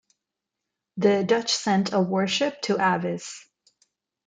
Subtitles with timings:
[0.97, 3.47] The Dutch sent a warship to Aves.